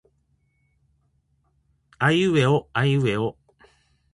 [1.99, 3.37] あいうえおあいうえお